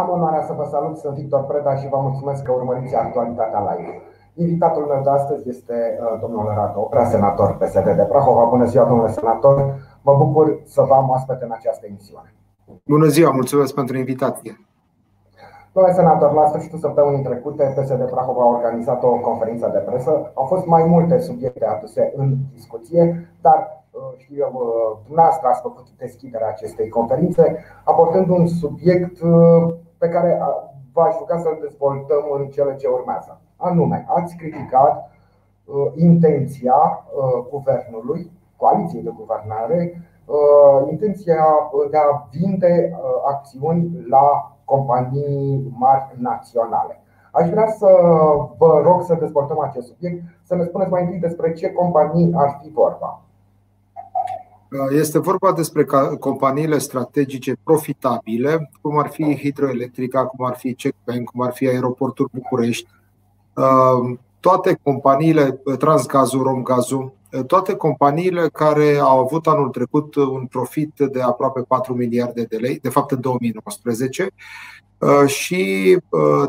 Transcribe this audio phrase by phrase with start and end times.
[0.00, 3.92] Am onoarea să vă salut, sunt Victor Preda și vă mulțumesc că urmăriți actualitatea live.
[4.34, 8.44] Invitatul meu de astăzi este uh, domnul Radu Oprea, senator PSD de Prahova.
[8.44, 9.56] Bună ziua, domnule senator!
[10.02, 12.34] Mă bucur să vă am oaspete în această emisiune.
[12.86, 14.66] Bună ziua, mulțumesc pentru invitație.
[15.72, 20.30] Domnule senator, la sfârșitul săptămânii trecute, PSD Prahova a organizat o conferință de presă.
[20.34, 25.60] Au fost mai multe subiecte aduse în discuție, dar Uh, știu eu, uh, dumneavoastră ați
[25.60, 30.40] făcut deschiderea acestei conferințe, abordând un subiect uh, pe care
[30.92, 33.40] v-aș ruga să-l dezvoltăm în cele ce urmează.
[33.56, 35.10] Anume, ați criticat
[35.94, 37.04] intenția
[37.50, 40.02] guvernului, coaliției de guvernare,
[40.90, 41.44] intenția
[41.90, 47.00] de a vinde acțiuni la companii mari naționale.
[47.32, 47.86] Aș vrea să
[48.58, 52.58] vă rog să dezvoltăm acest subiect, să ne spuneți mai întâi despre ce companii ar
[52.62, 53.20] fi vorba.
[54.90, 55.86] Este vorba despre
[56.18, 62.28] companiile strategice profitabile, cum ar fi Hidroelectrica, cum ar fi Checkbank, cum ar fi Aeroportul
[62.32, 62.88] București,
[63.54, 70.92] uh, toate companiile, Transgazul, Romgazul, uh, toate companiile care au avut anul trecut un profit
[71.12, 74.28] de aproape 4 miliarde de lei, de fapt în 2019,
[74.98, 75.98] uh, și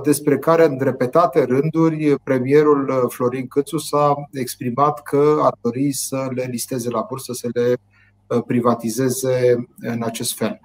[0.03, 6.47] despre care în repetate rânduri premierul Florin Câțu s-a exprimat că ar dori să le
[6.51, 7.96] listeze la bursă, să le Uh,
[8.45, 10.59] privatizeze în acest fel.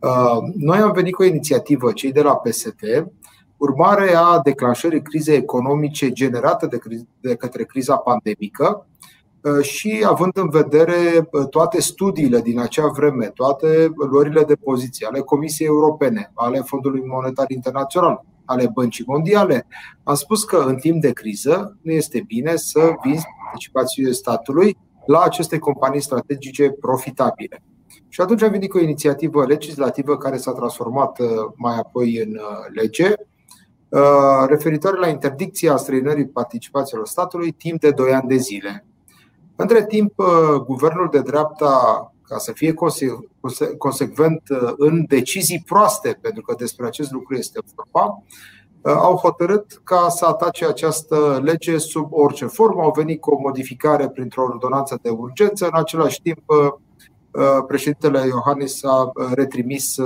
[0.00, 3.10] Uh, noi am venit cu o inițiativă, cei de la PSD,
[3.56, 6.78] urmare a declanșării crizei economice generate de,
[7.20, 8.86] de către criza pandemică
[9.40, 15.20] uh, și având în vedere toate studiile din acea vreme, toate luările de poziție ale
[15.20, 19.66] Comisiei Europene, ale Fondului Monetar Internațional, ale Băncii Mondiale,
[20.02, 25.20] am spus că în timp de criză nu este bine să vinzi participațiile statului la
[25.20, 27.62] aceste companii strategice profitabile.
[28.08, 32.30] Și atunci am venit cu o inițiativă legislativă care s-a transformat uh, mai apoi în
[32.30, 33.12] uh, lege,
[33.88, 38.84] uh, referitoare la interdicția străinării participațiilor statului timp de 2 ani de zile.
[39.56, 40.12] Între timp,
[40.66, 42.74] guvernul de dreapta, ca să fie
[43.78, 44.42] consecvent
[44.76, 48.55] în decizii proaste, pentru că despre acest lucru este vorba, Uh,
[48.94, 52.82] au hotărât ca să atace această lege sub orice formă.
[52.82, 55.64] Au venit cu o modificare printr-o ordonanță de urgență.
[55.64, 56.56] În același timp, uh,
[57.30, 59.96] uh, președintele Iohannis a retrimis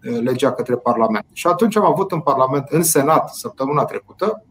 [0.00, 1.26] legea către Parlament.
[1.32, 4.44] Și atunci am avut în Parlament, în Senat, săptămâna trecută,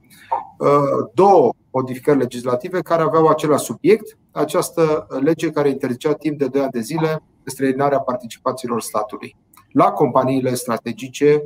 [1.13, 6.71] două modificări legislative care aveau același subiect, această lege care interzicea timp de 2 ani
[6.71, 9.35] de zile străinarea participațiilor statului
[9.71, 11.43] la companiile strategice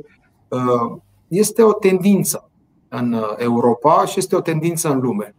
[1.38, 2.50] este o tendință
[2.88, 5.34] în uh, Europa și este o tendință în lume.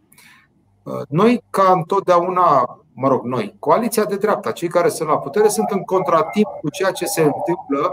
[0.82, 5.48] Uh, noi, ca întotdeauna, mă rog, noi, coaliția de dreapta, cei care sunt la putere,
[5.48, 7.92] sunt în contratimp cu ceea ce se întâmplă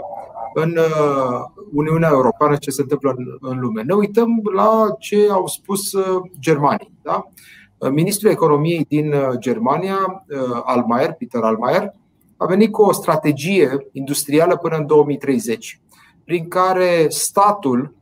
[0.54, 1.40] în uh,
[1.72, 3.82] Uniunea Europeană, ce se întâmplă în lume.
[3.82, 5.92] Ne uităm la ce au spus
[6.40, 6.92] germanii.
[7.02, 7.24] Da?
[7.90, 10.24] Ministrul Economiei din Germania,
[10.64, 11.92] Almayer, Peter Almayer,
[12.36, 15.80] a venit cu o strategie industrială până în 2030
[16.24, 17.94] prin care statul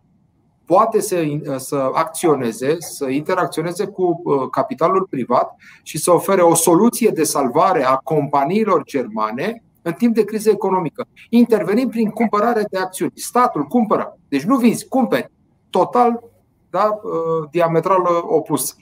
[0.65, 1.25] poate să,
[1.57, 7.85] să acționeze, să interacționeze cu uh, capitalul privat și să ofere o soluție de salvare
[7.85, 11.07] a companiilor germane în timp de criză economică.
[11.29, 13.13] Intervenim prin cumpărare de acțiuni.
[13.15, 14.19] Statul cumpără.
[14.29, 15.31] Deci nu vinzi, cumperi.
[15.71, 16.23] Total,
[16.71, 18.77] da, uh, diametral opus.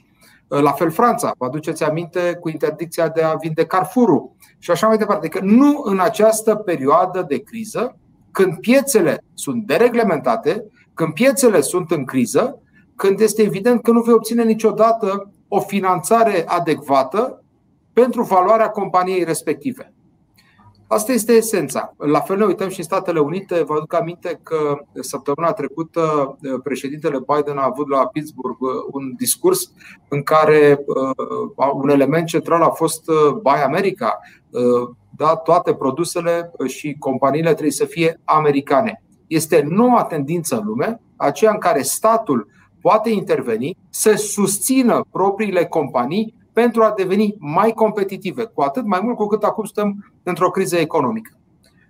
[0.47, 4.21] Uh, la fel Franța, vă aduceți aminte cu interdicția de a vinde Carrefour
[4.59, 5.27] și așa mai departe.
[5.27, 7.95] Că nu în această perioadă de criză
[8.31, 12.61] când piețele sunt dereglementate, când piețele sunt în criză,
[12.95, 17.43] când este evident că nu vei obține niciodată o finanțare adecvată
[17.93, 19.93] pentru valoarea companiei respective.
[20.87, 21.93] Asta este esența.
[21.97, 23.63] La fel ne uităm și în Statele Unite.
[23.63, 26.01] Vă aduc aminte că săptămâna trecută
[26.41, 29.71] uh, președintele Biden a avut la Pittsburgh uh, un discurs
[30.07, 33.03] în care uh, un element central a fost
[33.41, 34.19] Buy America.
[35.21, 39.03] Da, toate produsele și companiile trebuie să fie americane.
[39.27, 42.47] Este noua tendință în lume, aceea în care statul
[42.81, 49.15] poate interveni să susțină propriile companii pentru a deveni mai competitive, cu atât mai mult
[49.15, 51.31] cu cât acum stăm într-o criză economică.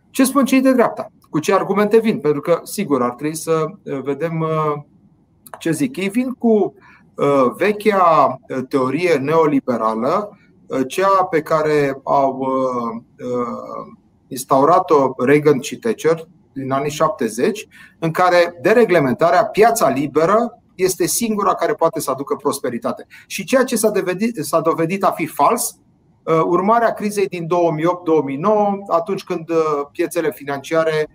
[0.10, 1.12] Ce spun cei de dreapta?
[1.30, 2.20] Cu ce argumente vin?
[2.20, 4.84] Pentru că, sigur, ar trebui să uh, vedem uh,
[5.60, 5.98] ce zic.
[5.98, 6.74] Ei vin cu
[7.16, 8.40] uh, vechea
[8.70, 10.38] teorie neoliberală,
[10.88, 12.48] cea pe care au
[14.28, 17.68] instaurat-o Reagan și Thatcher din anii 70,
[18.00, 23.06] în care dereglementarea, piața liberă, este singura care poate să aducă prosperitate.
[23.28, 25.76] Și ceea ce s-a dovedit, s-a dovedit a fi fals
[26.46, 27.48] urmarea crizei din 2008-2009,
[28.88, 29.46] atunci când
[29.92, 31.10] piețele financiare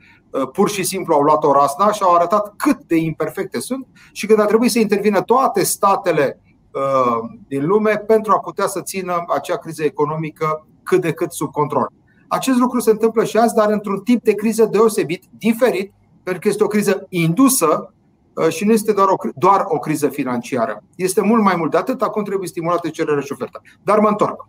[0.53, 4.27] pur și simplu au luat o rasna și au arătat cât de imperfecte sunt și
[4.27, 6.41] când a trebuit să intervină toate statele
[7.49, 11.93] din lume pentru a putea să țină acea criză economică cât de cât sub control.
[12.29, 15.93] Acest lucru se întâmplă și azi, dar într-un tip de criză deosebit, diferit,
[16.23, 17.95] pentru că este o criză indusă
[18.35, 20.83] uh, și nu este doar o, doar o criză financiară.
[20.97, 23.61] Este mult mai mult de atât, acum trebuie stimulată cererea și oferta.
[23.83, 24.49] Dar mă întorc.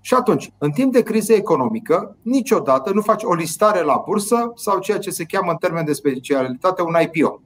[0.00, 4.78] Și atunci, în timp de criză economică, niciodată nu faci o listare la bursă sau
[4.78, 7.42] ceea ce se cheamă în termen de specialitate un IPO.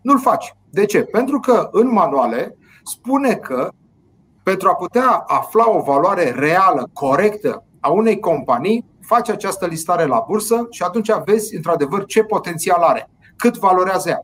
[0.00, 0.54] Nu-l faci.
[0.70, 1.02] De ce?
[1.02, 3.68] Pentru că în manuale spune că
[4.42, 10.24] pentru a putea afla o valoare reală, corectă a unei companii, faci această listare la
[10.28, 14.20] bursă și atunci vezi într-adevăr ce potențial are, cât valorează ea.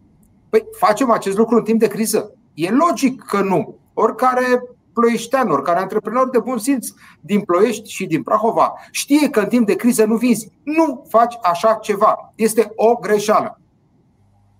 [0.51, 2.33] Păi facem acest lucru în timp de criză?
[2.55, 3.75] E logic că nu.
[3.95, 4.63] Oricare
[4.93, 6.89] ploieștean, oricare antreprenor de bun simț
[7.21, 10.51] din Ploiești și din Prahova știe că în timp de criză nu vinzi.
[10.63, 12.33] Nu faci așa ceva.
[12.35, 13.61] Este o greșeală.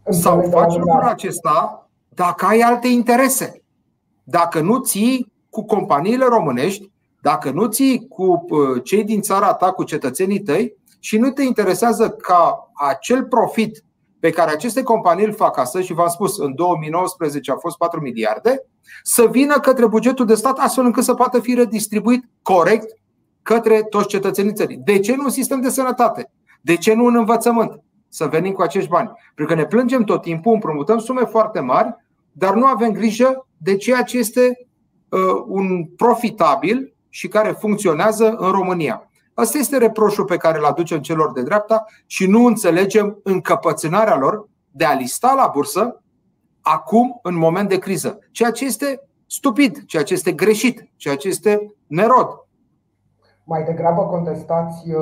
[0.09, 3.60] Sau faci lucrul acesta dacă ai alte interese.
[4.25, 6.91] Dacă nu ții cu companiile românești
[7.21, 11.43] dacă nu ții cu uh, cei din țara ta, cu cetățenii tăi și nu te
[11.43, 13.85] interesează ca acel profit
[14.21, 18.01] pe care aceste companii îl fac astăzi și v-am spus, în 2019 a fost 4
[18.01, 18.67] miliarde,
[19.03, 22.99] să vină către bugetul de stat astfel încât să poată fi redistribuit corect
[23.43, 24.81] către toți cetățenii țării.
[24.85, 26.31] De ce nu un sistem de sănătate?
[26.61, 27.83] De ce nu un învățământ?
[28.09, 29.11] Să venim cu acești bani.
[29.35, 31.95] Pentru că ne plângem tot timpul, împrumutăm sume foarte mari,
[32.33, 34.69] dar nu avem grijă de ceea ce este
[35.09, 39.11] uh, un profitabil și care funcționează în România.
[39.35, 44.49] Asta este reproșul pe care îl aducem celor de dreapta și nu înțelegem încăpățânarea lor
[44.71, 46.03] de a lista la bursă
[46.61, 48.19] acum, în moment de criză.
[48.31, 52.47] Ceea ce este stupid, ceea ce este greșit, ceea ce este nerod.
[53.45, 54.97] Mai degrabă contestați uh,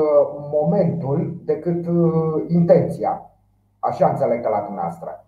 [0.53, 3.31] momentul decât uh, intenția.
[3.79, 5.28] Așa înțeleg că la dumneavoastră.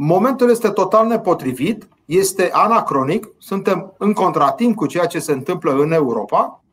[0.00, 5.92] Momentul este total nepotrivit, este anacronic, suntem în contratimp cu ceea ce se întâmplă în
[5.92, 6.64] Europa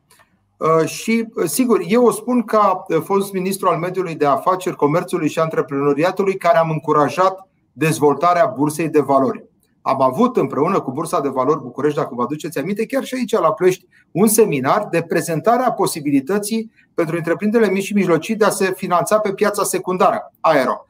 [0.56, 4.76] uh, și, uh, sigur, eu o spun ca uh, fost ministru al mediului de afaceri,
[4.76, 9.44] comerțului și antreprenoriatului care am încurajat dezvoltarea bursei de valori.
[9.82, 13.32] Am avut împreună cu Bursa de Valori București, dacă vă aduceți aminte, chiar și aici
[13.32, 18.50] la Ploiești, un seminar de prezentare a posibilității pentru întreprinderile mici și mijlocii de a
[18.50, 20.86] se finanța pe piața secundară, aero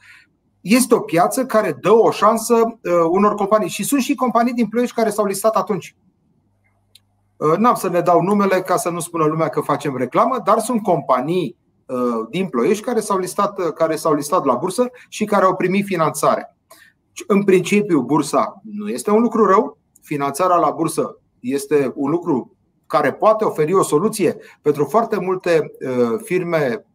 [0.68, 3.68] este o piață care dă o șansă uh, unor companii.
[3.68, 5.96] Și sunt și companii din Ploiești care s-au listat atunci.
[7.36, 10.58] Uh, n-am să ne dau numele ca să nu spună lumea că facem reclamă, dar
[10.58, 11.96] sunt companii uh,
[12.30, 16.56] din Ploiești care s-au listat, care s-au listat la bursă și care au primit finanțare.
[17.26, 23.12] În principiu, bursa nu este un lucru rău, finanțarea la bursă este un lucru care
[23.12, 25.70] poate oferi o soluție pentru foarte multe
[26.22, 26.85] firme Uh,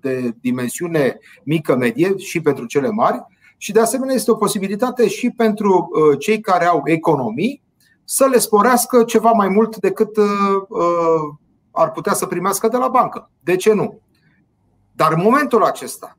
[0.00, 3.26] de dimensiune mică, medie și pentru cele mari
[3.56, 7.62] și de asemenea este o posibilitate și pentru uh, cei care au economii
[8.04, 10.26] să le sporească ceva mai mult decât uh,
[11.70, 13.30] ar putea să primească de la bancă.
[13.40, 14.00] De ce nu?
[14.92, 16.18] Dar în momentul acesta,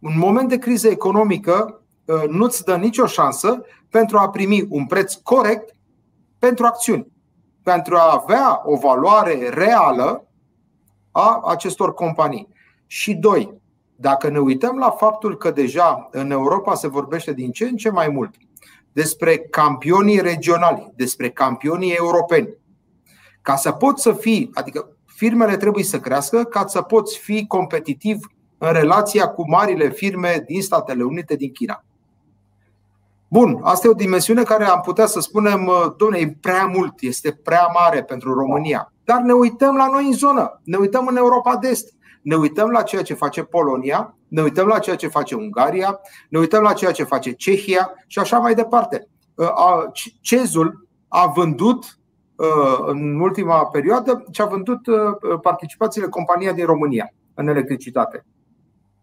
[0.00, 1.82] în moment de criză economică,
[2.28, 5.76] nu-ți dă nicio șansă pentru a primi un preț corect
[6.38, 7.06] pentru acțiuni,
[7.62, 10.26] pentru a avea o valoare reală
[11.10, 12.48] a acestor companii.
[12.92, 13.60] Și doi,
[13.96, 17.90] dacă ne uităm la faptul că deja în Europa se vorbește din ce în ce
[17.90, 18.34] mai mult
[18.92, 22.54] despre campionii regionali, despre campionii europeni,
[23.42, 28.32] ca să poți să fii, adică firmele trebuie să crească ca să poți fi competitiv
[28.58, 31.84] în relația cu marile firme din Statele Unite, din China.
[33.28, 37.32] Bun, asta e o dimensiune care am putea să spunem, domne, e prea mult, este
[37.32, 38.92] prea mare pentru România.
[39.04, 42.70] Dar ne uităm la noi în zonă, ne uităm în Europa de Est ne uităm
[42.70, 46.72] la ceea ce face Polonia, ne uităm la ceea ce face Ungaria, ne uităm la
[46.72, 49.08] ceea ce face Cehia și așa mai departe.
[49.34, 49.46] Uh,
[50.20, 51.98] Cezul a vândut
[52.36, 54.96] uh, în ultima perioadă ce a vândut uh,
[55.42, 58.24] participațiile compania din România în electricitate.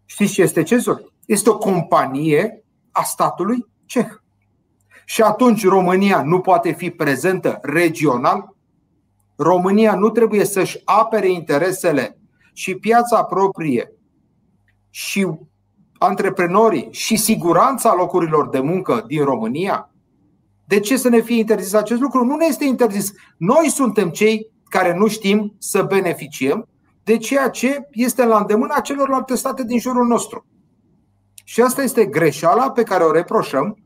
[0.04, 1.12] Știți ce este Cezul?
[1.26, 4.08] Este o companie a statului ceh.
[5.04, 8.56] Și atunci România nu poate fi prezentă regional.
[9.36, 12.17] România nu trebuie să-și apere interesele
[12.58, 13.92] și piața proprie
[14.90, 15.26] și
[15.98, 19.90] antreprenorii și siguranța locurilor de muncă din România?
[20.64, 22.24] De ce să ne fie interzis acest lucru?
[22.24, 23.12] Nu ne este interzis.
[23.36, 26.68] Noi suntem cei care nu știm să beneficiem
[27.02, 30.46] de ceea ce este la îndemâna celorlalte state din jurul nostru.
[31.44, 33.78] Și asta este greșeala pe care o reproșăm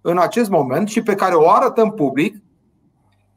[0.00, 2.36] în acest moment și pe care o arătăm public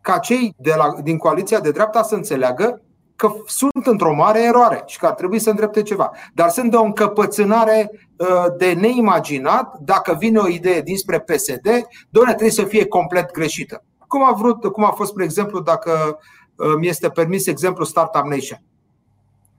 [0.02, 2.82] ca cei de la, din coaliția de dreapta să înțeleagă
[3.22, 6.12] că sunt într-o mare eroare și că ar trebui să îndrepte ceva.
[6.34, 11.68] Dar sunt de o încăpățânare uh, de neimaginat dacă vine o idee dinspre PSD,
[12.10, 13.84] doamne, trebuie să fie complet greșită.
[14.08, 16.20] Cum a, vrut, cum a fost, spre exemplu, dacă
[16.56, 18.62] uh, mi este permis exemplu Startup Nation.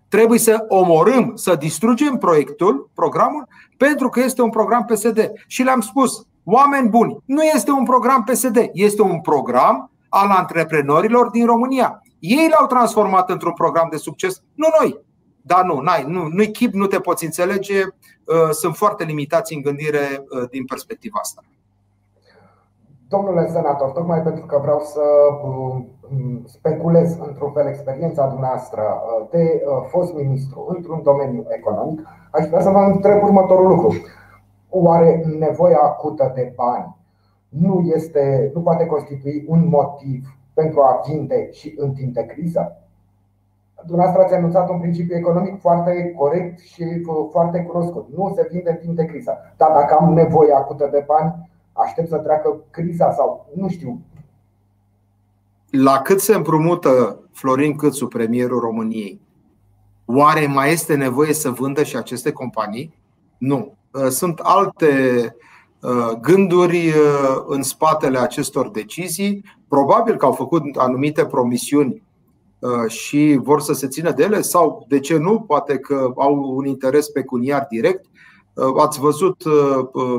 [0.08, 5.30] Trebuie să omorâm, să distrugem proiectul, programul, pentru că este un program PSD.
[5.46, 11.30] Și le-am spus, oameni buni, nu este un program PSD, este un program al antreprenorilor
[11.30, 12.02] din România.
[12.22, 15.00] Ei l-au transformat într-un program de succes, nu noi.
[15.40, 19.62] Dar nu, n-ai, nu, nu-i chip, nu te poți înțelege, uh, sunt foarte limitați în
[19.62, 21.42] gândire uh, din perspectiva asta.
[23.08, 25.02] Domnule senator, tocmai pentru că vreau să
[25.46, 25.82] uh,
[26.44, 28.82] speculez într-un fel experiența dumneavoastră
[29.30, 32.00] de fost ministru într-un domeniu economic,
[32.30, 33.94] aș vrea să vă întreb următorul lucru.
[34.68, 36.96] Oare nevoia acută de bani
[37.48, 42.76] nu, este, nu poate constitui un motiv pentru a vinde și întinde criza?
[43.86, 46.84] Dumneavoastră ați anunțat un principiu economic foarte corect și
[47.30, 48.08] foarte cunoscut.
[48.16, 49.38] Nu se vinde, întinde criza.
[49.56, 54.00] Dar dacă am nevoie acută de bani, aștept să treacă criza sau nu știu.
[55.70, 59.20] La cât se împrumută Florin Câțu, premierul României,
[60.06, 62.94] oare mai este nevoie să vândă și aceste companii?
[63.38, 63.72] Nu.
[64.08, 65.51] Sunt alte Uh,
[66.20, 69.44] gânduri uh, în spatele acestor decizii.
[69.68, 72.02] Probabil că au făcut anumite promisiuni
[72.58, 76.54] uh, și vor să se țină de ele sau, de ce nu, poate că au
[76.56, 78.06] un interes pecuniar direct.
[78.76, 79.42] Ați văzut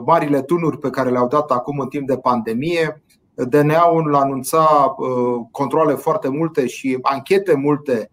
[0.05, 3.03] marile tunuri pe care le-au dat acum în timp de pandemie.
[3.35, 4.95] DNA-ul anunța
[5.51, 8.09] controle foarte multe și anchete multe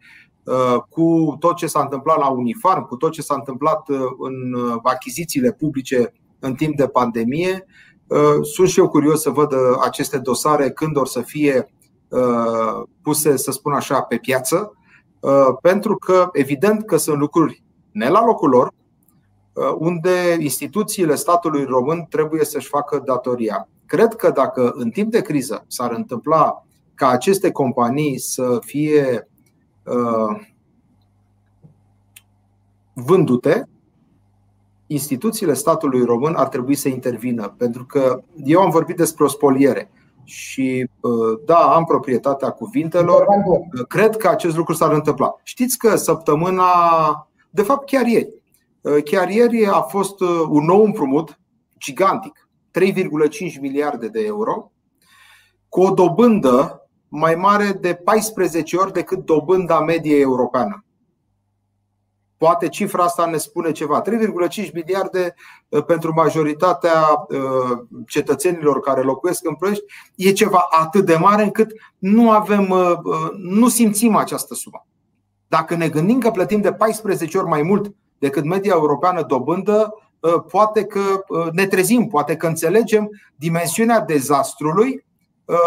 [0.89, 3.89] cu tot ce s-a întâmplat la Unifarm, cu tot ce s-a întâmplat
[4.19, 7.67] în achizițiile publice în timp de pandemie.
[8.07, 11.73] Uh, sunt și eu curios să văd uh, aceste dosare când or să fie
[12.09, 14.75] uh, puse, să spun așa, pe piață,
[15.63, 18.73] pentru că evident că sunt lucruri ne la locul lor,
[19.79, 23.69] unde instituțiile statului român trebuie să-și facă datoria.
[23.87, 29.29] Cred că dacă în timp de criză s-ar întâmpla ca aceste companii să fie
[32.93, 33.70] vândute,
[34.93, 37.55] instituțiile statului român ar trebui să intervină.
[37.59, 39.91] Pentru că eu am vorbit despre o spoliere
[40.25, 43.27] și uh, da, am proprietatea cuvintelor.
[43.89, 45.35] Cred că acest lucru s-ar întâmpla.
[45.43, 46.73] Știți că săptămâna,
[47.51, 48.35] de fapt chiar ieri,
[48.81, 51.41] uh, chiar ieri a fost uh, un nou împrumut
[51.79, 54.73] gigantic, 3,5 miliarde de euro,
[55.69, 60.85] cu o dobândă mai mare de 14 ori decât dobânda medie europeană.
[62.41, 64.03] Poate cifra asta ne spune ceva.
[64.03, 65.35] 3,5 miliarde
[65.69, 69.85] uh, pentru majoritatea uh, cetățenilor care locuiesc în Ploiești
[70.17, 72.99] e ceva atât de mare încât nu avem, uh,
[73.37, 74.87] nu simțim această sumă.
[75.49, 79.95] Dacă ne gândim că plătim de 14 ori mai mult decât media europeană dobândă,
[80.51, 81.01] poate că
[81.53, 85.05] ne trezim, poate că înțelegem dimensiunea dezastrului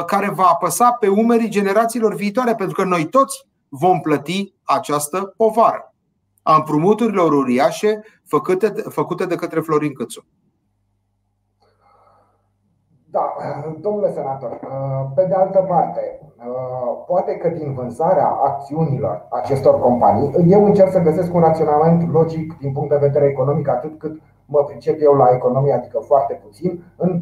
[0.06, 5.93] care va apăsa pe umerii generațiilor viitoare, pentru că noi toți vom plăti această povară
[6.44, 10.26] a împrumuturilor uriașe făcute, făcute de către Florin Câțu.
[13.12, 13.34] Da,
[13.80, 14.60] domnule senator,
[15.16, 16.20] pe de altă parte,
[17.08, 22.72] poate că din vânzarea acțiunilor acestor companii, eu încerc să găsesc un raționament logic din
[22.72, 27.22] punct de vedere economic, atât cât mă pricep eu la economie, adică foarte puțin, în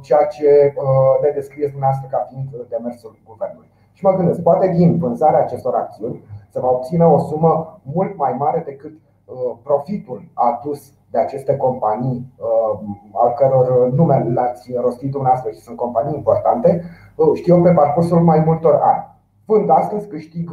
[0.00, 0.74] ceea ce
[1.22, 3.70] ne descrieți dumneavoastră ca fiind demersul guvernului.
[3.92, 6.24] Și mă gândesc, poate din vânzarea acestor acțiuni
[6.56, 12.32] se va obține o sumă mult mai mare decât uh, profitul adus de aceste companii,
[12.36, 12.78] uh,
[13.12, 16.82] al căror nume le-ați rostit dumneavoastră și sunt companii importante,
[17.16, 19.14] uh, știu pe parcursul mai multor ani.
[19.44, 20.50] Vând astăzi, câștig,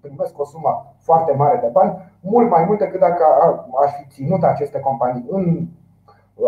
[0.00, 3.24] primesc o sumă foarte mare de bani, mult mai mult decât dacă
[3.84, 5.66] aș fi ținut aceste companii în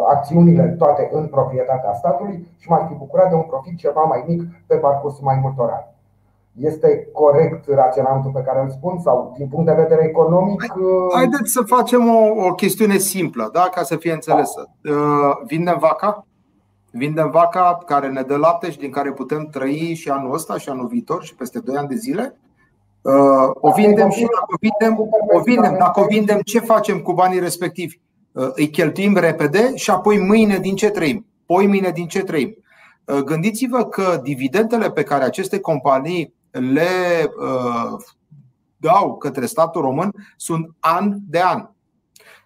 [0.09, 4.43] acțiunile toate în proprietatea statului și m-aș fi bucurat de un profit ceva mai mic
[4.67, 5.94] pe parcursul mai multor ani.
[6.61, 10.63] Este corect raționamentul pe care îl spun sau din punct de vedere economic?
[10.63, 13.69] Uh, haideți să facem o, o chestiune simplă, da?
[13.75, 14.71] ca să fie înțelesă.
[14.81, 14.93] Da.
[15.47, 16.27] Vindem vaca?
[16.91, 20.69] Vindem vaca care ne dă lapte și din care putem trăi și anul ăsta și
[20.69, 22.37] anul viitor și peste 2 ani de zile?
[23.03, 25.77] Uh, o vindem și dacă o vindem, o vindem.
[25.79, 28.01] Dacă o vindem, ce facem cu banii respectivi?
[28.33, 31.27] Îi cheltuim repede și apoi mâine din ce trăim?
[31.47, 32.57] Poi mâine din ce trăim?
[33.25, 38.01] Gândiți-vă că dividendele pe care aceste companii le uh,
[38.77, 41.69] dau către statul român sunt an de an.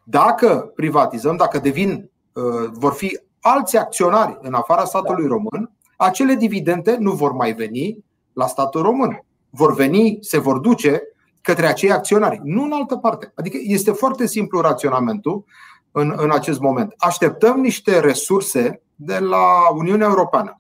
[0.05, 6.97] Dacă privatizăm, dacă devin, uh, vor fi alți acționari în afara statului român, acele dividende
[6.99, 9.23] nu vor mai veni la statul român.
[9.50, 11.03] vor veni, se vor duce
[11.41, 13.33] către acei acționari, nu în altă parte.
[13.35, 15.45] Adică este foarte simplu raționamentul
[15.93, 16.95] în, în acest moment.
[16.97, 20.58] Așteptăm niște resurse de la Uniunea Europeană.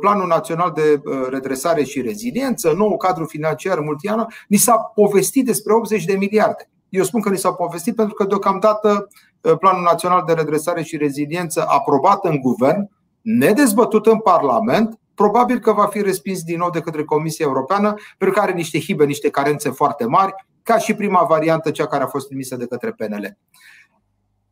[0.00, 5.72] Planul Național de uh, Redresare și Reziliență, nou cadru financiar multianual, ni s-a povestit despre
[5.72, 6.70] 80 de miliarde.
[6.88, 9.08] Eu spun că ni s-a povestit pentru că deocamdată
[9.40, 15.72] uh, Planul Național de Redresare și Reziliență aprobat în guvern, nedezbătut în Parlament, probabil că
[15.72, 19.30] va fi respins din nou de către Comisia Europeană, pentru că are niște hibe, niște
[19.30, 23.38] carențe foarte mari, ca și prima variantă, cea care a fost trimisă de către PNL.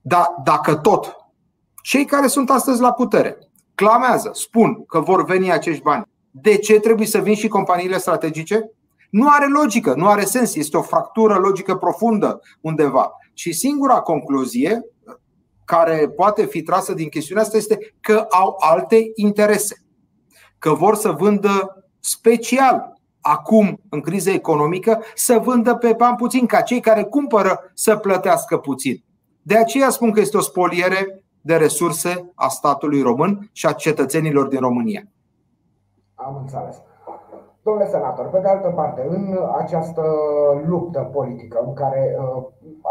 [0.00, 1.16] Dar dacă tot
[1.82, 3.49] cei care sunt astăzi la putere
[3.80, 8.70] clamează, spun că vor veni acești bani, de ce trebuie să vin și companiile strategice?
[9.10, 13.12] Nu are logică, nu are sens, este o fractură logică profundă undeva.
[13.34, 14.80] Și singura concluzie
[15.64, 19.76] care poate fi trasă din chestiunea asta este că au alte interese.
[20.58, 26.60] Că vor să vândă special acum, în criză economică, să vândă pe bani puțin, ca
[26.60, 29.04] cei care cumpără să plătească puțin.
[29.42, 34.46] De aceea spun că este o spoliere de resurse a statului român și a cetățenilor
[34.46, 35.02] din România.
[36.14, 36.82] Am înțeles.
[37.62, 40.02] Domnule senator, pe de altă parte, în această
[40.66, 42.42] luptă politică, în care uh,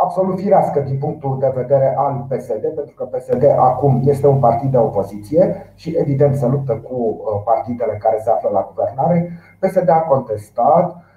[0.03, 4.71] absolut firească din punctul de vedere al PSD, pentru că PSD acum este un partid
[4.71, 9.29] de opoziție și evident se luptă cu uh, partidele care se află la guvernare,
[9.59, 11.08] PSD a contestat uh,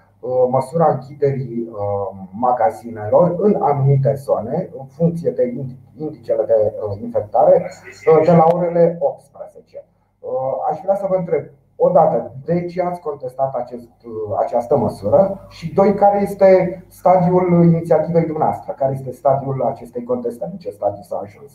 [0.51, 1.69] măsura închiderii
[2.31, 5.55] magazinelor în anumite zone, în funcție de
[5.97, 7.71] indicele de infectare,
[8.25, 9.85] de la orele 18.
[10.71, 11.45] Aș vrea să vă întreb,
[11.85, 13.89] Odată, de ce ați contestat acest,
[14.39, 15.47] această măsură?
[15.49, 18.75] Și doi, care este stadiul inițiativei dumneavoastră?
[18.79, 20.51] Care este stadiul acestei contestări?
[20.51, 21.53] În ce stadiu s-a ajuns?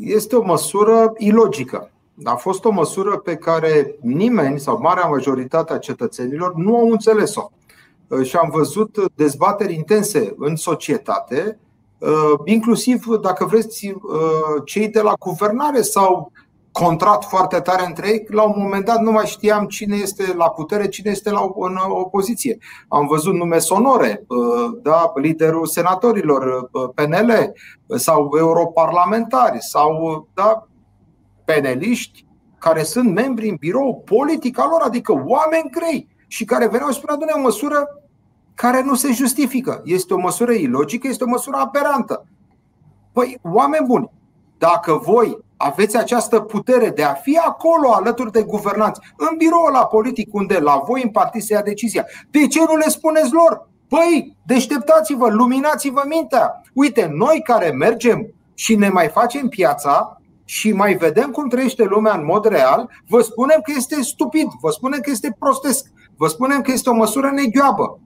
[0.00, 1.90] Este o măsură ilogică.
[2.24, 7.50] A fost o măsură pe care nimeni sau marea majoritate a cetățenilor nu au înțeles-o.
[8.22, 11.58] Și am văzut dezbateri intense în societate,
[12.44, 13.94] inclusiv, dacă vreți,
[14.64, 16.32] cei de la guvernare sau
[16.72, 20.50] contrat foarte tare între ei, la un moment dat nu mai știam cine este la
[20.50, 22.58] putere, cine este la, în opoziție.
[22.88, 27.52] Am văzut nume sonore, uh, da, liderul senatorilor uh, PNL
[27.96, 30.68] sau europarlamentari sau da,
[31.44, 32.26] peneliști
[32.58, 36.96] care sunt membri în birou politic al lor, adică oameni grei și care veneau și
[36.96, 37.88] spuneau, o măsură
[38.54, 39.82] care nu se justifică.
[39.84, 42.26] Este o măsură ilogică, este o măsură aberantă.
[43.12, 44.10] Păi, oameni buni,
[44.58, 49.86] dacă voi aveți această putere de a fi acolo alături de guvernanți, în biroul la
[49.86, 53.68] politic unde la voi în partid se ia decizia, de ce nu le spuneți lor?
[53.88, 56.62] Păi, deșteptați-vă, luminați-vă mintea.
[56.72, 62.14] Uite, noi care mergem și ne mai facem piața și mai vedem cum trăiește lumea
[62.14, 65.86] în mod real, vă spunem că este stupid, vă spunem că este prostesc,
[66.20, 67.98] vă spunem că este o măsură negioabă.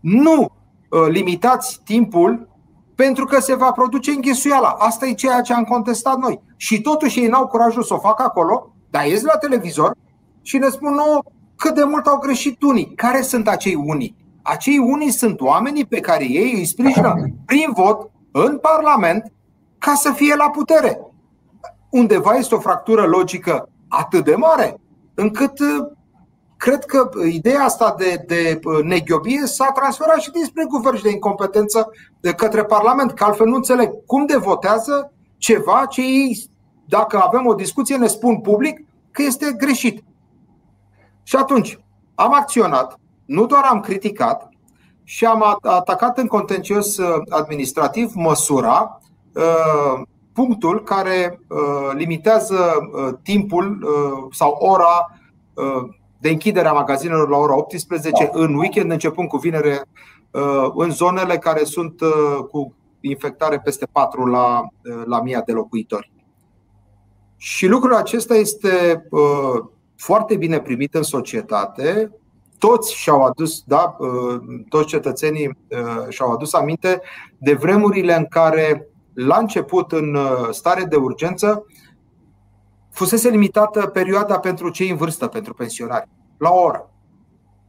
[0.00, 0.50] Nu
[0.92, 2.48] ă, limitați timpul
[2.94, 4.68] pentru că se va produce înghesuiala.
[4.68, 6.40] Asta e ceea ce am contestat noi.
[6.56, 9.96] Și totuși ei n-au curajul să o facă acolo, dar ies la televizor
[10.42, 11.22] și ne spun nouă
[11.56, 12.92] cât de mult au greșit unii.
[12.94, 14.16] Care sunt acei unii?
[14.42, 17.14] Acei unii sunt oamenii pe care ei îi sprijină
[17.46, 19.32] prin vot în Parlament
[19.78, 21.00] ca să fie la putere.
[21.90, 24.80] Undeva este o fractură logică atât de mare
[25.14, 25.58] încât
[26.64, 31.10] cred că ideea asta de, de uh, neghiobie s-a transferat și dinspre guvern și de
[31.10, 36.50] incompetență de către Parlament, că altfel nu înțeleg cum de votează ceva ce ei,
[36.84, 40.04] dacă avem o discuție, ne spun public că este greșit.
[41.22, 41.78] Și atunci
[42.14, 44.48] am acționat, nu doar am criticat,
[45.02, 49.00] și am atacat în contencios uh, administrativ măsura,
[49.34, 51.40] uh, punctul care
[51.92, 52.56] limitează
[53.22, 53.86] timpul
[54.30, 55.18] sau ora
[56.24, 59.82] de închidere a magazinelor la ora 18 în weekend, începând cu vinere,
[60.30, 65.52] uh, în zonele care sunt uh, cu infectare peste 4 la, uh, la mii de
[65.52, 66.12] locuitori.
[67.36, 69.04] Și lucrul acesta este
[69.96, 72.10] foarte bine primit în societate.
[72.58, 73.96] Toți și-au adus, da,
[74.68, 75.58] toți cetățenii
[76.08, 77.00] și-au adus aminte
[77.38, 80.18] de vremurile în care, la început, în
[80.50, 81.64] stare de urgență,
[82.94, 86.88] fusese limitată perioada pentru cei în vârstă, pentru pensionari, la o oră.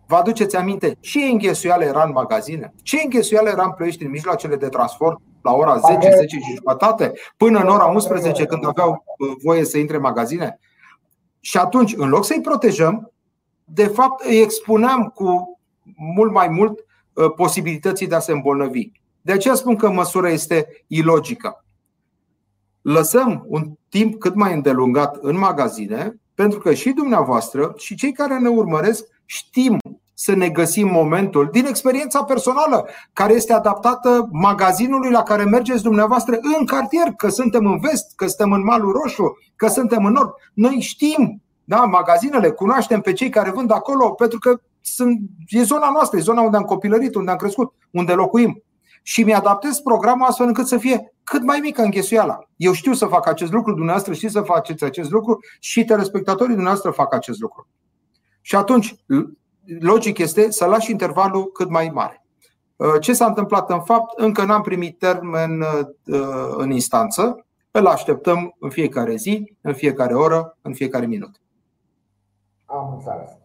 [0.08, 2.74] Vă aduceți aminte ce înghesuială era în magazine?
[2.84, 7.14] Ce înghesuială era în plăiești în mijloacele de transport la ora 10, 10 și jumătate,
[7.38, 10.60] până în ora 11 când aveau uh, voie să intre în magazine?
[11.40, 13.12] Și atunci, în loc să-i protejăm,
[13.64, 15.60] de fapt îi expuneam cu
[16.16, 16.80] mult mai mult
[17.14, 18.92] uh, posibilității de a se îmbolnăvi.
[19.22, 21.65] De aceea spun că măsura este ilogică
[22.86, 28.40] lăsăm un timp cât mai îndelungat în magazine, pentru că și dumneavoastră și cei care
[28.40, 29.78] ne urmăresc știm
[30.14, 36.38] să ne găsim momentul din experiența personală care este adaptată magazinului la care mergeți dumneavoastră
[36.60, 40.30] în cartier, că suntem în vest, că suntem în malul roșu, că suntem în nord.
[40.54, 45.90] Noi știm, da, magazinele, cunoaștem pe cei care vând acolo pentru că sunt, e zona
[45.92, 48.64] noastră, e zona unde am copilărit, unde am crescut, unde locuim.
[49.04, 52.40] Și mi-adaptez programul astfel încât să fie cât mai mică înghesuiala.
[52.56, 56.92] Eu știu să fac acest lucru, dumneavoastră știți să faceți acest lucru și telespectatorii dumneavoastră
[56.92, 57.68] fac acest lucru.
[58.42, 58.96] Și atunci,
[59.80, 62.26] logic este să lași intervalul cât mai mare.
[62.76, 64.20] Uh, ce s-a întâmplat în fapt?
[64.20, 66.18] Încă n-am primit termen uh,
[66.58, 67.46] în instanță.
[67.72, 71.42] Îl așteptăm în fiecare zi, în fiecare oră, în fiecare minut.
[72.66, 73.45] Am înțeles.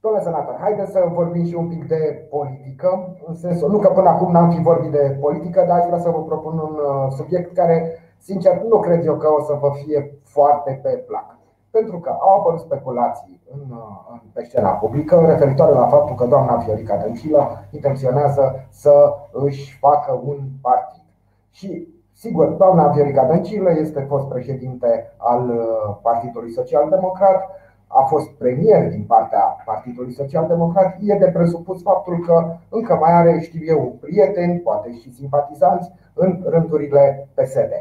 [0.00, 4.08] Domnule senator, haideți să vorbim și un pic de politică, în sensul, nu că până
[4.08, 7.54] acum n-am fi vorbit de politică, dar aș vrea să vă propun un uh, subiect
[7.54, 11.36] care, sincer, nu cred eu că o să vă fie foarte pe plac.
[11.70, 16.26] Pentru că au apărut speculații în, uh, în, pe scena publică referitoare la faptul că
[16.26, 21.02] doamna Viorica Dăncilă intenționează să își facă un partid.
[21.50, 27.50] Și Sigur, doamna Viorica Dăncilă este fost președinte al uh, Partidului Social Democrat,
[27.88, 33.12] a fost premier din partea Partidului Social Democrat, e de presupus faptul că încă mai
[33.12, 37.72] are, știu eu, prieteni, poate și simpatizanți în rândurile PSD.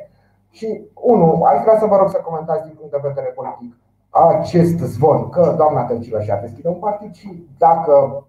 [0.50, 3.76] Și, unul, aș vrea să vă rog să comentați din punct de vedere politic
[4.10, 8.26] acest zvon că doamna Tăncilă și-a deschide un partid și dacă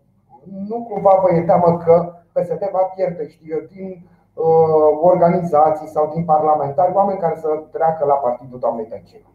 [0.68, 6.10] nu cumva vă e teamă că PSD va pierde, știu eu, din uh, organizații sau
[6.14, 9.26] din parlamentari, oameni care să treacă la partidul doamnei Tăncilă.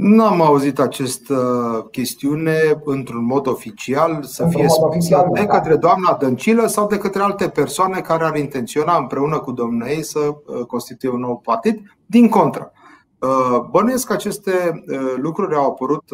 [0.00, 5.46] N-am auzit această chestiune într-un mod oficial să fie spusă de da.
[5.46, 10.04] către doamna Dăncilă sau de către alte persoane care ar intenționa împreună cu domnul ei
[10.04, 11.80] să uh, constituie un nou partid.
[12.06, 12.72] Din contră,
[13.18, 16.04] uh, bănuiesc că aceste uh, lucruri au apărut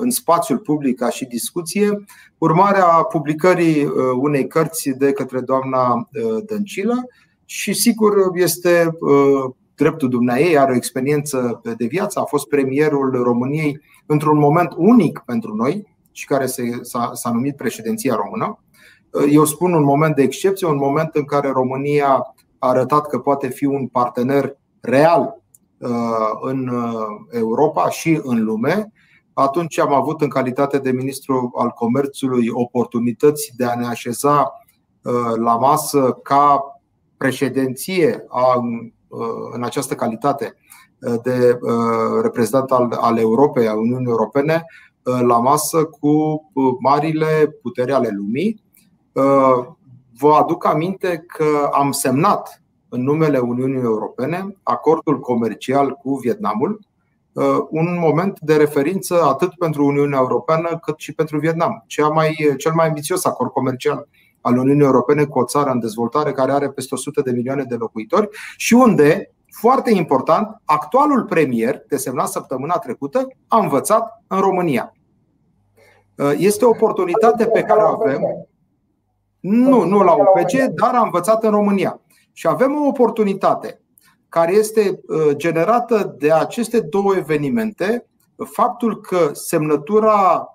[0.00, 2.04] în spațiul public ca și discuție,
[2.38, 6.08] urmarea publicării unei cărți de către doamna
[6.46, 6.94] Dăncilă
[7.44, 8.98] și sigur este
[9.80, 15.54] dreptul dumneai, are o experiență de viață, a fost premierul României într-un moment unic pentru
[15.54, 16.46] noi și care
[16.82, 18.58] s-a, s-a numit președinția română.
[19.30, 23.48] Eu spun un moment de excepție, un moment în care România a arătat că poate
[23.48, 25.42] fi un partener real
[25.78, 25.88] uh,
[26.40, 28.92] în uh, Europa și în lume.
[29.32, 34.52] Atunci am avut în calitate de ministru al comerțului oportunități de a ne așeza
[35.02, 36.62] uh, la masă ca
[37.16, 38.99] președinție a Uh,
[39.52, 40.56] în această calitate
[41.00, 44.64] uh, de uh, reprezentant al, al Europei, a Uniunii Europene,
[45.02, 46.42] la masă cu
[46.80, 48.62] marile puteri ale lumii.
[50.18, 56.80] Vă aduc aminte că am semnat în numele Uniunii Europene acordul comercial cu Vietnamul,
[57.70, 61.84] un moment de referință atât pentru Uniunea Europeană cât și pentru Vietnam.
[61.86, 64.08] Cea mai, cel mai ambițios acord comercial
[64.40, 67.74] al Uniunii Europene cu o țară în dezvoltare care are peste 100 de milioane de
[67.74, 74.94] locuitori și unde, foarte important, actualul premier, desemnat săptămâna trecută, a învățat în România.
[76.16, 78.22] Uh, este o oportunitate pe care o avem.
[79.40, 82.00] Nu, nu la UPG, dar a învățat în România.
[82.32, 83.80] Și avem o oportunitate
[84.28, 88.06] care este uh, generată de aceste două evenimente,
[88.52, 90.48] faptul că semnătura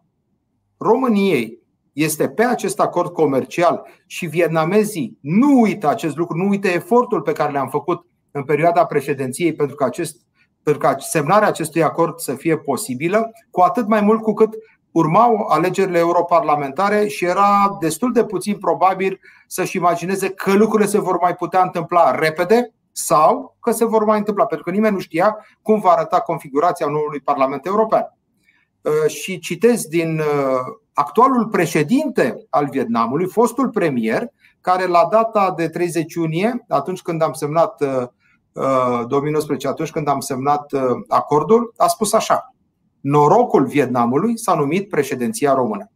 [0.78, 1.60] României
[1.96, 7.32] este pe acest acord comercial și vietnamezii nu uită acest lucru, nu uită efortul pe
[7.32, 10.18] care le-am făcut în perioada președinției pentru ca, acest,
[10.64, 14.54] pentru ca semnarea acestui acord să fie posibilă, cu atât mai mult cu cât
[14.92, 21.18] urmau alegerile europarlamentare și era destul de puțin probabil să-și imagineze că lucrurile se vor
[21.22, 25.38] mai putea întâmpla repede sau că se vor mai întâmpla, pentru că nimeni nu știa
[25.62, 28.15] cum va arăta configurația noului Parlament European.
[28.86, 30.26] Uh, și citez din uh,
[30.94, 34.28] actualul președinte al Vietnamului, fostul premier,
[34.62, 37.84] care la data de 30 iunie, atunci când am semnat
[39.08, 40.72] 2019, uh, atunci când am semnat
[41.08, 42.56] acordul, a spus așa:
[43.00, 45.92] Norocul Vietnamului s-a numit președinția română.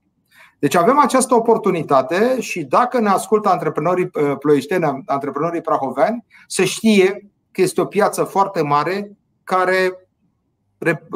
[0.59, 7.61] Deci avem această oportunitate și dacă ne ascultă antreprenorii ploieșteni, antreprenorii prahoveani, să știe că
[7.61, 10.07] este o piață foarte mare care,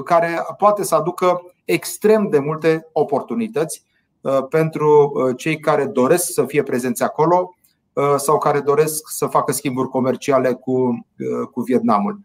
[0.05, 3.83] care poate să aducă extrem de multe oportunități
[4.21, 7.55] uh, pentru uh, cei care doresc să fie prezenți acolo
[7.93, 11.07] uh, sau care doresc să facă schimburi comerciale cu,
[11.51, 12.19] cu Vietnamul.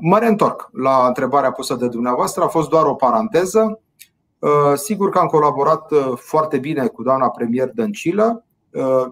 [0.00, 3.80] Mă reîntorc la întrebarea pusă de dumneavoastră, a fost doar o paranteză.
[4.74, 8.44] Sigur că am colaborat foarte bine cu doamna premier Dăncilă.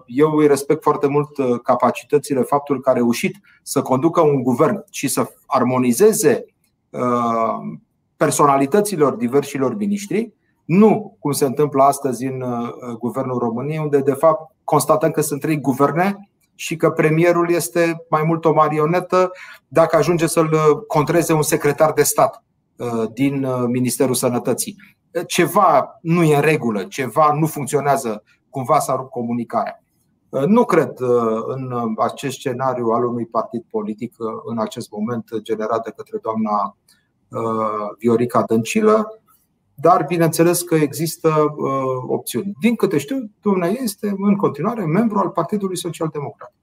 [0.05, 1.29] Eu îi respect foarte mult
[1.63, 6.45] capacitățile, faptul că a reușit să conducă un guvern și să armonizeze
[8.19, 10.33] personalităților diversilor miniștri,
[10.69, 12.43] Nu cum se întâmplă astăzi în
[12.99, 18.23] Guvernul României, unde de fapt constatăm că sunt trei guverne și că premierul este mai
[18.23, 19.31] mult o marionetă
[19.67, 20.49] dacă ajunge să-l
[20.87, 22.43] contreze un secretar de stat
[23.13, 24.75] din Ministerul Sănătății.
[25.27, 29.83] Ceva nu e în regulă, ceva nu funcționează, cumva s-a rupt comunicarea.
[30.47, 30.93] Nu cred
[31.47, 36.77] în acest scenariu al unui partid politic în acest moment generat de către doamna
[37.99, 39.19] Viorica Dăncilă
[39.81, 41.73] dar bineînțeles că există uh,
[42.07, 42.53] opțiuni.
[42.59, 46.53] Din câte știu, dumneavoastră este în continuare membru al Partidului Social Democrat.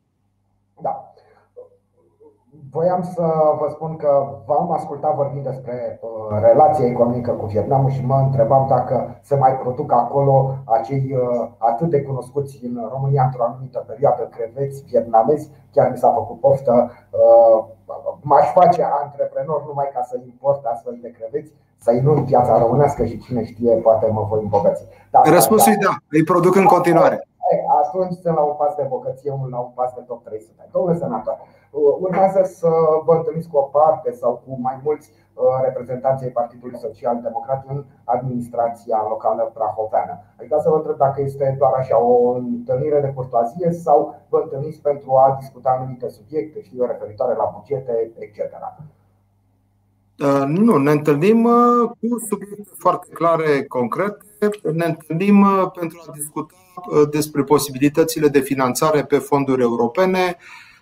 [2.76, 2.82] Da.
[2.82, 3.24] Voiam să
[3.60, 4.10] vă spun că
[4.46, 9.58] v-am ascultat vorbind despre uh, relația economică cu Vietnamul și mă întrebam dacă se mai
[9.58, 15.50] produc acolo acei uh, atât de cunoscuți în România într-o anumită perioadă creveți vietnamezi.
[15.72, 16.90] Chiar mi s-a făcut poftă.
[17.10, 17.64] Uh,
[18.20, 23.18] m-aș face antreprenor numai ca să import astfel de creveți să inund piața românească și
[23.18, 24.84] cine știe, poate mă voi îmbogăți.
[25.10, 27.28] Dar, Răspunsul e da, îi produc în continuare.
[27.82, 30.68] Atunci sunt la un pas de bogăție, unul la un pas de top 300.
[30.72, 31.36] Domnule senator,
[32.00, 32.68] urmează să
[33.04, 37.84] vă întâlniți cu o parte sau cu mai mulți uh, reprezentanții Partidului Social Democrat în
[38.04, 40.14] administrația locală prahoveană.
[40.38, 44.80] Adică să vă întreb dacă este doar așa o întâlnire de curtoazie sau vă întâlniți
[44.80, 48.38] pentru a discuta anumite subiecte, știu eu, referitoare la bugete, etc.
[50.18, 54.16] Uh, nu, ne întâlnim uh, cu subiecte foarte clare, concrete.
[54.72, 56.54] Ne întâlnim uh, pentru a discuta
[57.10, 60.36] despre posibilitățile de finanțare pe fonduri europene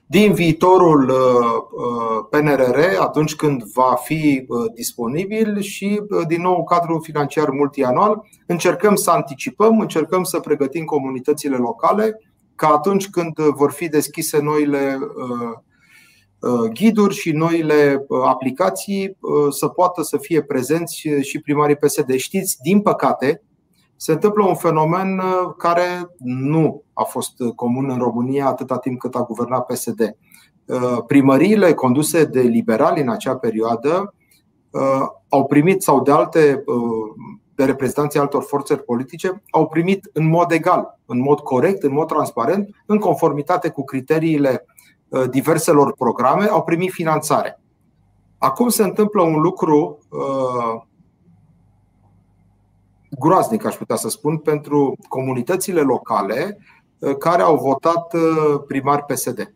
[0.07, 1.13] din viitorul
[2.31, 8.23] PNRR atunci când va fi disponibil și din nou cadrul financiar multianual.
[8.47, 12.21] Încercăm să anticipăm, încercăm să pregătim comunitățile locale
[12.55, 14.99] ca atunci când vor fi deschise noile
[16.45, 22.15] Uh, ghiduri și noile uh, aplicații uh, să poată să fie prezenți și primarii PSD.
[22.17, 23.43] Știți, din păcate,
[23.97, 25.23] se întâmplă un fenomen
[25.59, 30.17] care nu a fost comun în România atâta timp cât a guvernat PSD.
[31.07, 34.15] Primăriile conduse de liberali în acea perioadă
[35.29, 36.65] au primit sau de alte
[37.55, 42.07] de reprezentanții altor forțe politice au primit în mod egal, în mod corect, în mod
[42.07, 44.65] transparent, în conformitate cu criteriile
[45.15, 47.61] Uh, diverselor programe au primit finanțare.
[48.39, 50.83] Acum se întâmplă un lucru uh,
[53.19, 56.59] groaznic, aș putea să spun, pentru comunitățile locale
[56.99, 58.15] uh, care au votat
[58.67, 59.55] primar PSD.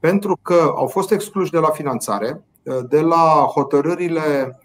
[0.00, 2.44] Pentru că au fost excluși de la finanțare,
[2.88, 4.58] de la hotărârile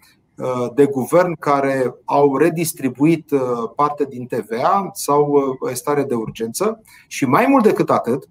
[0.74, 3.32] de guvern care au redistribuit
[3.76, 8.30] parte din TVA sau stare de urgență și mai mult decât atât,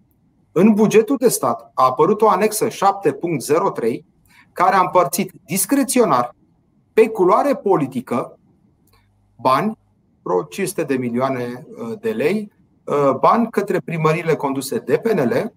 [0.53, 2.73] în bugetul de stat a apărut o anexă 7.03
[4.53, 6.35] care a împărțit discreționar
[6.93, 8.39] pe culoare politică
[9.41, 9.79] bani,
[10.29, 12.53] vreo 500 de milioane uh, de lei,
[12.85, 15.53] uh, bani către primările conduse de PNL,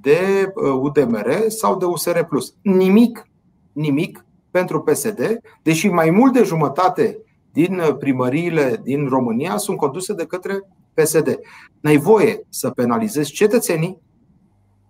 [0.00, 2.18] de UDMR uh, sau de USR.
[2.62, 3.28] Nimic,
[3.72, 7.18] nimic pentru PSD, deși mai mult de jumătate
[7.52, 10.60] din primăriile din România sunt conduse de către
[10.94, 11.38] PSD.
[11.80, 13.98] N-ai voie să penalizezi cetățenii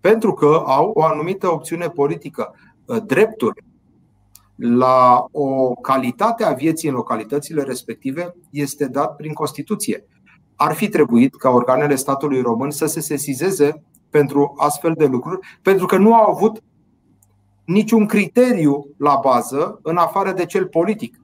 [0.01, 2.55] pentru că au o anumită opțiune politică.
[2.85, 3.55] Uh, dreptul
[4.61, 10.05] la o calitate a vieții în localitățile respective este dat prin Constituție.
[10.57, 15.87] Ar fi trebuit ca organele statului român să se sesizeze pentru astfel de lucruri, pentru
[15.87, 16.62] că nu au avut
[17.64, 21.20] niciun criteriu la bază în afară de cel politic.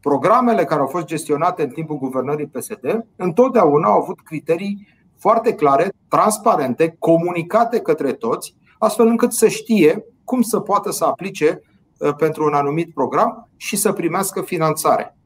[0.00, 5.92] Programele care au fost gestionate în timpul guvernării PSD întotdeauna au avut criterii foarte clare,
[6.08, 11.73] transparente, comunicate către toți, astfel încât să știe cum să poată să aplice uh,
[12.12, 15.16] pentru un anumit program și să primească finanțare.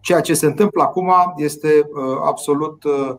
[0.00, 3.16] Ceea ce se întâmplă acum este uh, absolut uh,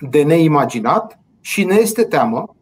[0.00, 2.56] de neimaginat și ne este teamă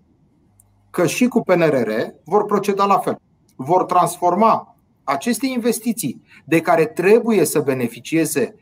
[0.90, 1.90] că și cu PNRR
[2.24, 3.18] vor proceda la fel.
[3.56, 8.54] Vor transforma aceste investiții de care trebuie să beneficieze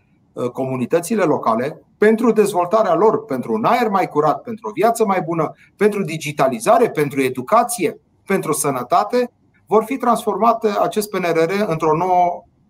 [0.52, 5.52] comunitățile locale, pentru dezvoltarea lor, pentru un aer mai curat, pentru o viață mai bună,
[5.76, 9.30] pentru digitalizare, pentru educație, pentru sănătate,
[9.74, 12.26] vor fi transformate acest PNRR într-o nouă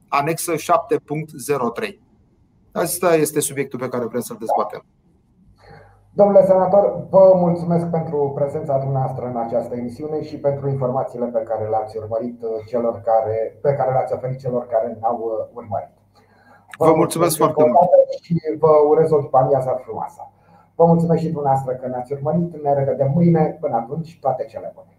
[0.09, 0.61] anexă 7.03.
[2.73, 4.83] Asta este subiectul pe care vrem să-l dezbatem.
[6.21, 11.64] Domnule senator, vă mulțumesc pentru prezența dumneavoastră în această emisiune și pentru informațiile pe care
[11.73, 12.38] le-ați urmărit
[12.71, 15.19] celor care, pe care le-ați oferit celor care ne-au
[15.53, 15.95] urmărit.
[16.79, 17.90] Vă, vă mulțumesc foarte mult
[18.23, 20.23] și vă urez o după amiază frumoasă.
[20.75, 22.62] Vă mulțumesc și dumneavoastră că ne-ați urmărit.
[22.62, 23.59] Ne revedem mâine.
[23.61, 24.94] Până atunci, toate cele bune.